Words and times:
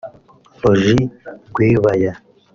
Ronnie 0.61 1.07
Gwebawaya 1.53 2.13